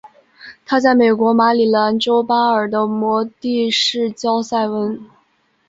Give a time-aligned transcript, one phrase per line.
[0.65, 4.99] 她在美国马里兰州巴尔的摩的市郊塞文。